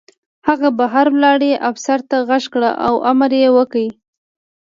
[0.47, 1.39] هغه بهر ولاړ
[1.69, 3.85] افسر ته غږ کړ او امر یې وکړ